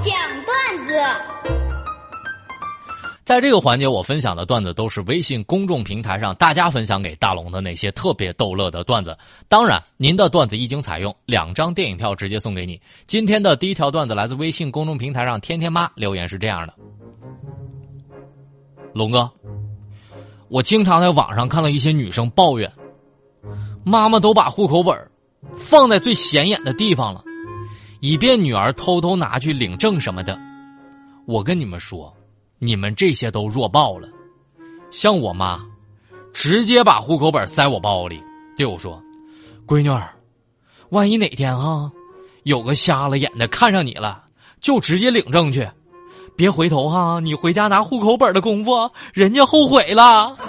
[0.00, 0.14] 讲
[0.44, 0.94] 段子。
[3.24, 9.16] 在这个环节，我分享的段子都是微信公众平台上大家分享给大龙的那些特别逗乐的段子。
[9.48, 12.80] 当然，您的段子一经采用，两张电影票直接送给你。
[13.06, 16.74] 今天的第一条段子来自微信公众平台上天天妈留言是这样的：
[18.94, 19.30] 龙哥，
[20.48, 22.72] 我经常在网上看到一些女生抱怨，
[23.84, 24.96] 妈妈都把户口本
[25.56, 27.22] 放在最显眼的地方了，
[28.00, 30.38] 以便女儿偷偷拿去领证什么的。
[31.26, 32.14] 我跟你们说。
[32.60, 34.08] 你们这些都弱爆了，
[34.90, 35.60] 像我妈，
[36.32, 38.20] 直接把户口本塞我包里，
[38.56, 39.00] 对我说
[39.64, 40.10] ：“闺女儿，
[40.88, 41.88] 万一哪天哈，
[42.42, 44.24] 有个瞎了眼的看上你了，
[44.58, 45.70] 就直接领证去，
[46.34, 50.36] 别回头哈，你回家拿户口本的功夫，人家后悔了。”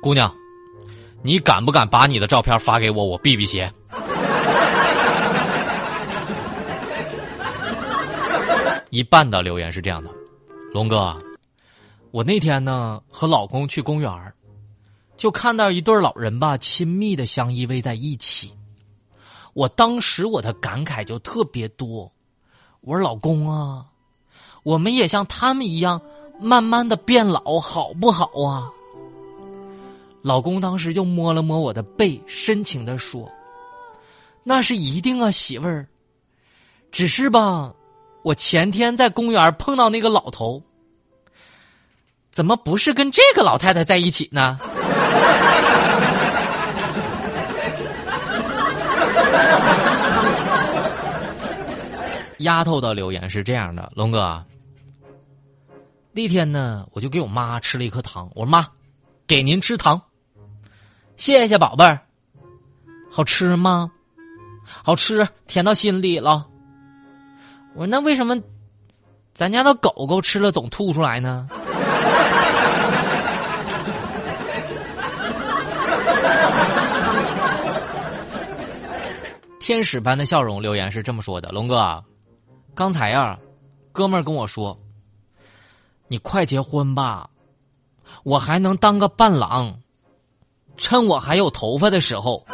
[0.00, 0.32] 姑娘，
[1.26, 3.72] 你敢不敢把你的照片发给我，我避避邪？
[8.90, 10.10] 一半的留言是这样的，
[10.74, 11.16] 龙哥，
[12.10, 14.34] 我那天呢和老公去公园
[15.16, 18.52] 就看到一对老人吧，亲密的相依偎在一起。
[19.54, 22.12] 我当时我的感慨就特别多，
[22.82, 23.86] 我说老公啊，
[24.62, 26.02] 我们也像他们一样，
[26.38, 28.68] 慢慢的变老，好不好啊？
[30.24, 33.30] 老公当时就摸了摸我的背，深情的说
[34.42, 35.86] ：“那是一定啊，媳妇儿，
[36.90, 37.74] 只是吧。”
[38.24, 40.62] 我前天在公园碰到那个老头，
[42.30, 44.58] 怎么不是跟这个老太太在一起呢？
[52.38, 54.42] 丫头的留言是这样的：龙哥，
[56.12, 58.66] 那天呢，我就给我妈吃了一颗糖，我说妈，
[59.26, 60.00] 给您吃糖，
[61.16, 62.00] 谢谢宝贝儿，
[63.10, 63.90] 好吃吗？
[64.66, 66.46] 好吃，甜到心里了。
[67.74, 68.40] 我说那为什么
[69.32, 71.48] 咱家的狗狗吃了总吐出来呢？
[79.60, 82.04] 天使般的笑容留言是这么说的：龙哥，
[82.74, 83.38] 刚才呀，
[83.92, 84.78] 哥们儿跟我说，
[86.08, 87.30] 你快结婚吧，
[88.24, 89.78] 我还能当个伴郎，
[90.76, 92.44] 趁我还有头发的时候。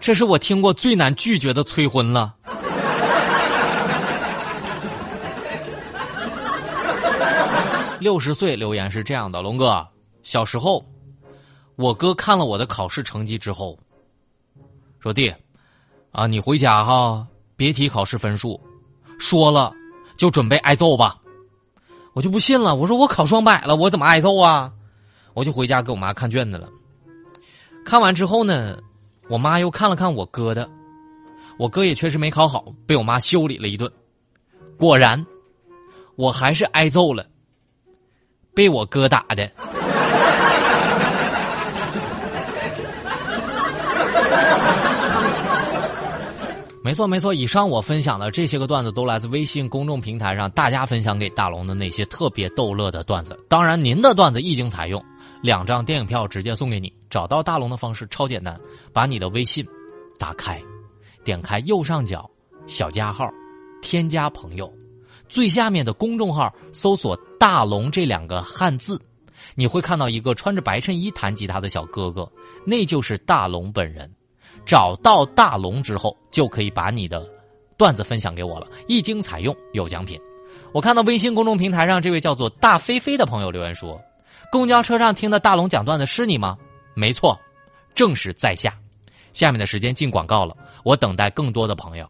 [0.00, 2.32] 这是我听过最难拒绝的催婚了。
[7.98, 9.84] 六十岁留言是这样的：龙哥，
[10.22, 10.84] 小时候，
[11.74, 13.76] 我哥看了我的考试成绩之后，
[15.00, 15.34] 说弟，
[16.12, 17.26] 啊，你回家哈，
[17.56, 18.60] 别提考试分数，
[19.18, 19.72] 说了
[20.16, 21.16] 就准备挨揍吧。
[22.16, 24.72] 我就不信了，我说我考双百了，我怎么挨揍啊？
[25.34, 26.66] 我就回家给我妈看卷子了。
[27.84, 28.78] 看完之后呢？
[29.28, 30.66] 我妈又看了看我哥的，
[31.58, 33.90] 我哥也确实没考好，被我妈修理了一顿。
[34.78, 35.26] 果然，
[36.14, 37.26] 我还是挨揍了，
[38.54, 39.52] 被我哥打的。
[46.86, 53.36] 没错没错，以上我分享的这些个段子都来自微信公众平台上大家分享给大龙的那些特别逗乐的段子。
[53.48, 55.04] 当然，您的段子一经采用。
[55.42, 56.92] 两张电影票直接送给你。
[57.10, 58.56] 找到大龙的方式超简单，
[58.92, 59.66] 把你的微信
[60.16, 60.62] 打开，
[61.24, 62.30] 点开右上角
[62.68, 63.28] 小加号，
[63.82, 64.72] 添加朋友，
[65.28, 68.96] 最下面的公众号搜索“大龙”这两个汉字，
[69.56, 72.30] 你会看到一个穿着白衬衣弹吉他的小哥哥，
[72.64, 74.08] 那就是大龙本人。
[74.66, 77.26] 找到大龙之后，就可以把你的
[77.78, 78.66] 段子分享给我了。
[78.88, 80.20] 一经采用有奖品。
[80.72, 83.98] 我看到微信公众平台上这位叫做大飞飞的朋友留言说。
[84.50, 86.56] 公交车上听的大龙讲段子是你吗？
[86.94, 87.38] 没错，
[87.94, 88.72] 正是在下。
[89.32, 92.08] 下面的时间进广告了，我等待更多的朋友。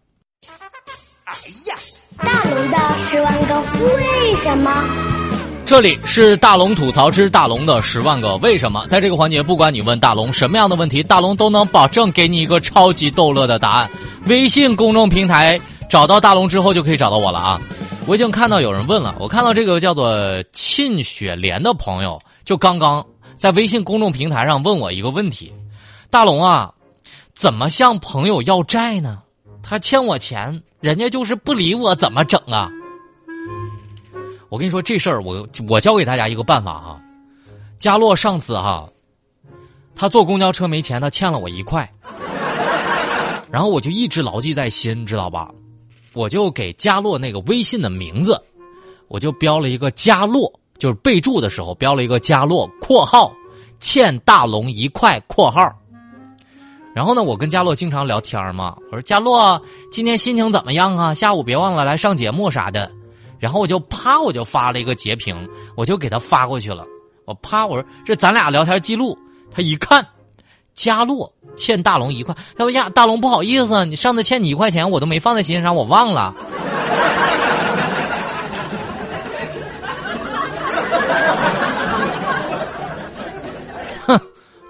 [1.25, 1.35] 哎
[1.67, 1.75] 呀，
[2.19, 5.26] 大龙的十万个为什么？
[5.67, 8.87] 这里是大龙吐槽之大龙的十万个为什么。
[8.87, 13.91] 在这个环节，不管你问大龙什么样的问题，大龙都能保证给你一个超级逗乐的答案。
[14.27, 15.61] 微信公众平台
[15.91, 17.61] 找到大龙之后，就可以找到我了啊。
[18.07, 23.05] 我已经看到有人问了，我看到这个叫做沁雪莲的朋友，就刚刚
[23.37, 25.53] 在微信公众平台上问我一个问题：
[26.11, 26.73] 大龙啊，
[27.35, 29.19] 怎么向朋友要债呢？
[29.65, 32.71] 他欠我钱，人家就是不理我，怎么整啊？
[34.49, 37.01] 我跟你说这事儿，我我教给大家一个办法哈。
[37.79, 38.89] 佳洛上次哈，
[39.95, 41.91] 他坐公交车没钱，他欠了我一块，
[43.51, 45.51] 然后我就一直牢记在心，知道吧？
[46.13, 48.41] 我就给佳洛那个微信的名字，
[49.09, 53.31] 我就标了一个佳洛就是备注的时候标了一个佳洛（括号
[53.81, 55.71] 欠大龙一块括号）。
[56.95, 59.61] 然后呢，我跟佳洛经常聊天嘛，我说佳洛
[59.93, 61.13] 今天心情怎么样啊？
[61.13, 62.91] 下午别忘了来上节目啥的。
[63.39, 65.37] 然后我就啪，我就发了一个截屏，
[65.77, 66.85] 我就给他发过去了。
[67.25, 69.17] 我啪，我说这咱俩聊天记录。
[69.51, 70.07] 他一看，
[70.75, 76.35] 佳洛欠大龙一块，他说呀，大龙不好意思，你上次欠你一块钱，我都没放在心上，我忘了。
[84.07, 84.21] 哼，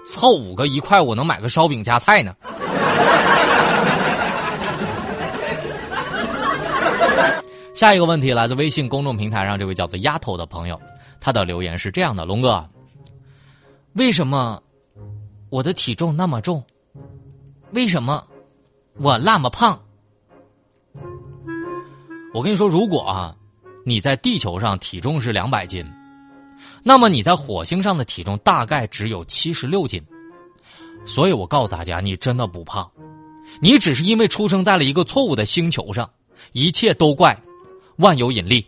[0.07, 2.33] 凑五个一块，我能买个烧饼加菜呢。
[7.77, 10.81] 下一个问题来自微信公众平台上这位叫做丫头的朋友，
[11.19, 12.67] 他的留言是这样的：龙哥，
[13.93, 14.59] 为什么
[15.51, 16.65] 我的体重那么重？
[17.73, 18.25] 为什么
[18.95, 19.79] 我那么胖？
[22.33, 23.35] 我跟你说，如果啊
[23.85, 25.85] 你在地球上体重是两百斤，
[26.81, 30.03] 那么你在火星上的体重大概只有七十六斤。
[31.05, 32.89] 所以我告诉大家，你真的不胖，
[33.61, 36.09] 你只是因为出生在了一个错误的星球上，
[36.53, 37.39] 一切都怪。
[37.97, 38.65] 万有引力。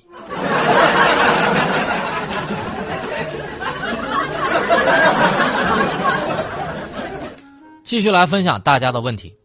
[7.84, 9.36] 继续来分享大家的问题，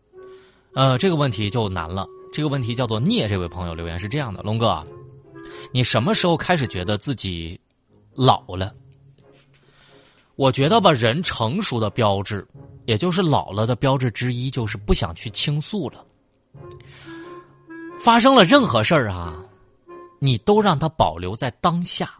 [0.75, 2.07] 呃，这个问题就难了。
[2.31, 4.85] 这个问题叫做聂，这位朋友留言是这样的：龙哥，
[5.73, 7.59] 你什么时候开始觉得自己
[8.13, 8.75] 老了？
[10.37, 12.47] 我觉得吧，人成熟的标志，
[12.87, 16.05] 也就是老了的标志之一，就是不想去倾诉了。
[18.01, 19.44] 发生了任何事儿啊。
[20.25, 22.15] 你都让他保留在当下，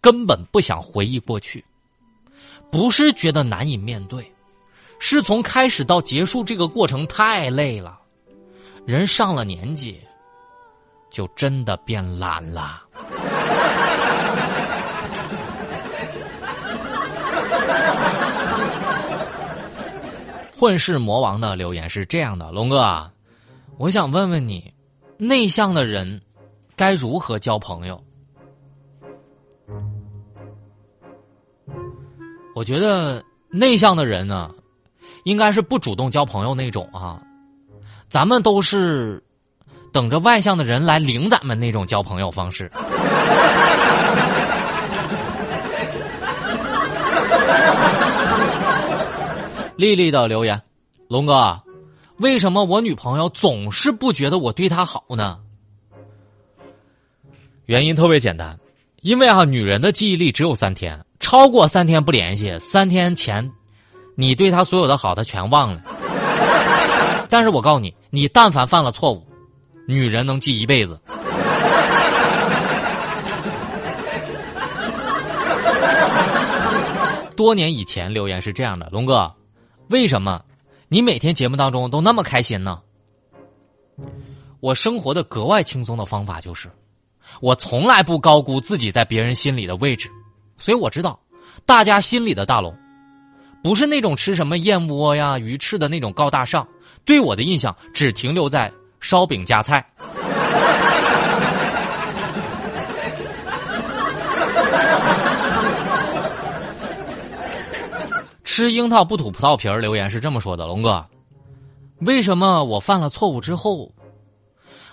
[0.00, 1.64] 根本不想回忆过去，
[2.70, 4.32] 不是觉得难以面对，
[5.00, 7.98] 是从开始到结束这个过程太累了。
[8.86, 10.00] 人上了年纪，
[11.10, 12.84] 就真的变懒了。
[20.56, 23.10] 混世魔王的留言是这样的：龙哥，
[23.76, 24.72] 我想问问你，
[25.18, 26.22] 内向的人。
[26.80, 28.02] 该如何交朋友？
[32.54, 34.50] 我觉得内向的人呢，
[35.24, 37.22] 应该是不主动交朋友那种啊。
[38.08, 39.22] 咱们都是
[39.92, 42.72] 等着外向的人来领咱们那种交朋友方式。
[49.76, 50.58] 丽丽的留言：
[51.08, 51.60] 龙哥，
[52.16, 55.38] 为什么我女朋友总是不觉得我对她好呢？
[57.70, 58.58] 原因特别简单，
[59.00, 63.48] 因为啊，女人的记忆力只有三天，超过三天不联系，三天前
[64.16, 65.80] 你对她所有的好，她全忘了。
[67.28, 69.24] 但是我告诉你，你但凡犯了错误，
[69.86, 71.00] 女人能记一辈子。
[77.36, 79.32] 多年以前留言是这样的：龙哥，
[79.90, 80.42] 为什么
[80.88, 82.80] 你每天节目当中都那么开心呢？
[84.58, 86.68] 我生活的格外轻松的方法就是。
[87.40, 90.10] 我从来不高估自己在别人心里的位置，
[90.56, 91.20] 所以我知道，
[91.64, 92.76] 大家心里的大龙，
[93.62, 96.66] 不是那种吃什么燕窝呀、鱼翅的那种高大上。
[97.04, 98.70] 对我的印象只停留在
[99.00, 99.84] 烧饼夹菜。
[108.44, 111.06] 吃樱桃不吐葡萄皮儿留言是这么说的：龙哥，
[112.00, 113.90] 为什么我犯了错误之后？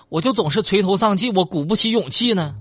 [0.09, 2.55] 我就总是垂头丧气，我鼓不起勇气呢。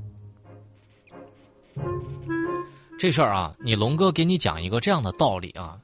[2.99, 5.79] 这事儿啊，你龙哥给你讲一个这样的道理啊，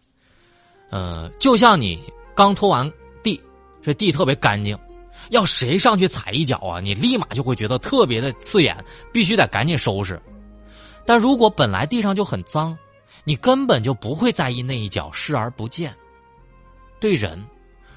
[0.90, 2.02] 呃，就像你
[2.35, 2.90] 刚拖完
[3.23, 3.40] 地，
[3.83, 4.76] 这地特别干净，
[5.28, 8.76] 要谁上去踩一脚啊，你立马就会觉得特别的刺眼，
[9.12, 10.21] 必须得赶紧收拾。
[11.04, 12.76] 但如果本来地上就很脏，
[13.25, 15.95] 你根本就不会在意那一脚，视而不见。
[16.99, 17.45] 对人，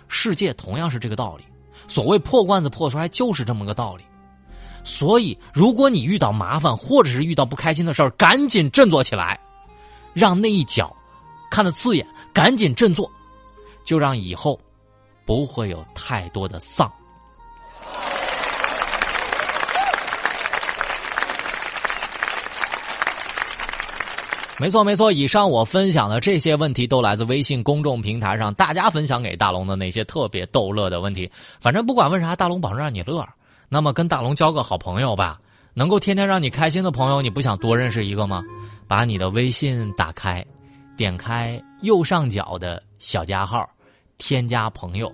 [0.07, 1.45] 世界同样是这个道理。
[1.87, 4.03] 所谓破罐子破摔，就是这么个道理。
[4.83, 9.39] 所以，如果你遇到麻烦，或者是遇到不开心的事儿，赶紧振作起来，
[10.13, 10.95] 让那一脚
[11.49, 13.09] 看得刺眼，赶紧振作，
[13.83, 14.59] 就让以后
[15.25, 16.91] 不会有太多的丧。
[24.65, 25.11] 没错，没错。
[25.11, 31.31] 以上我分享的这些问题都来自微信公众平台上大家分享给大龙的那些特别逗乐的问题。
[31.61, 33.23] 反正不管问啥，大龙保证让你乐。
[33.69, 35.39] 那么跟大龙交个好朋友吧，
[35.75, 38.41] 能够天天让你开心的朋友，你不想多认识一个吗？
[38.87, 40.43] 把你的微信打开，
[40.97, 43.69] 点开右上角的小加号，
[44.17, 45.13] 添加朋友，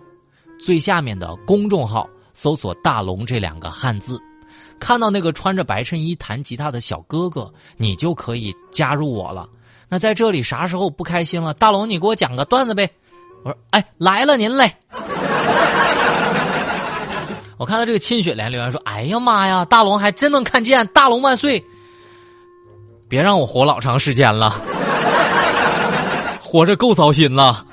[0.61, 4.17] 最下面的公众号搜索“大龙”这两个汉字。
[4.81, 9.47] 看到那个穿着白衬衣弹吉他的小哥哥，你就可以加入我了。
[9.87, 11.53] 那在这里啥时候不开心了？
[11.53, 12.89] 大龙，你给我讲个段子呗。
[13.43, 14.73] 我说，哎，来了您嘞。
[17.57, 21.63] 我看到这个亲雪莲留言说：“哎呀妈呀，大龙还真能看见，大龙万岁！
[23.07, 24.59] 别让我活老长时间了，
[26.41, 27.63] 活着够糟心了。”